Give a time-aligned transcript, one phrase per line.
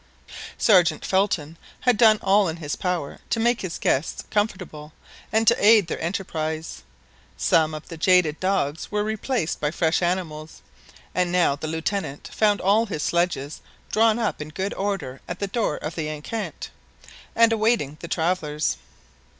[0.57, 4.93] Sergeant Felton had done all in his power to make his guests comfortable
[5.31, 6.81] and to aid their enterprise;
[7.37, 10.63] some of the jaded dogs were replaced by fresh animals,
[11.13, 13.61] and now the Lieutenant found all his sledges
[13.91, 16.69] drawn up in good order at the door of the enceinte,
[17.35, 18.77] and awaiting the travellers.